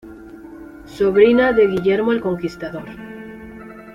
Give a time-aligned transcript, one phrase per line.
[0.87, 2.85] Sobrina de Guillermo el Conquistador.